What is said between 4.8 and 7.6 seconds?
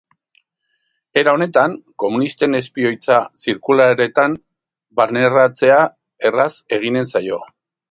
barneratzea erraz eginen zaio.